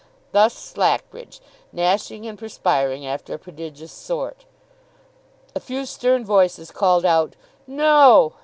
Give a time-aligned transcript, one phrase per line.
[0.31, 1.39] Thus Slackbridge;
[1.71, 4.45] gnashing and perspiring after a prodigious sort.
[5.53, 7.35] A few stern voices called out
[7.67, 8.33] 'No!